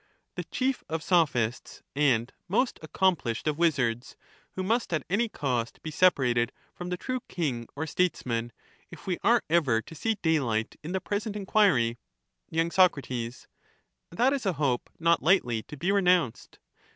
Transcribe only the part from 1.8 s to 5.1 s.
and most accomplished of He must be wizards, who must at